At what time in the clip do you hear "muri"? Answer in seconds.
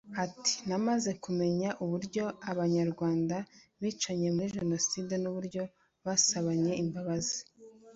4.35-4.49